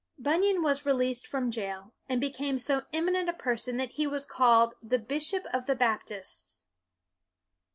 Bunyan 0.17 0.63
was 0.63 0.83
released 0.83 1.27
from 1.27 1.51
jail, 1.51 1.93
and 2.09 2.19
be 2.19 2.31
came 2.31 2.57
so 2.57 2.85
eminent 2.91 3.29
a 3.29 3.33
person 3.33 3.77
that 3.77 3.91
he 3.91 4.07
was 4.07 4.25
called" 4.25 4.73
the 4.81 4.97
bishop 4.97 5.45
of 5.53 5.67
the 5.67 5.75
Baptists." 5.75 6.65